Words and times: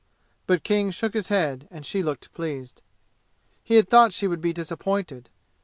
But 0.47 0.63
King 0.63 0.89
shook 0.89 1.13
his 1.13 1.27
head, 1.27 1.67
and 1.69 1.85
she 1.85 2.01
looked 2.01 2.33
pleased. 2.33 2.81
He 3.63 3.75
had 3.75 3.87
thought 3.87 4.13
she 4.13 4.27
would 4.27 4.41
be 4.41 4.51
disappointed. 4.51 5.29